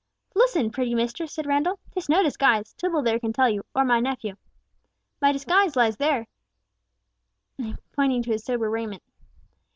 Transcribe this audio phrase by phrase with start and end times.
[0.33, 1.77] "Listen, pretty mistress," said Randall.
[1.91, 4.35] "'Tis no disguise, Tibble there can tell you, or my nephew.
[5.21, 6.25] My disguise lies there,"
[7.93, 9.03] pointing to his sober raiment.